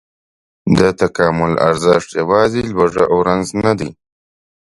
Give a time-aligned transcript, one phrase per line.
[0.77, 3.89] د تکامل ارزښت یواځې لوږه او رنځ نه دی.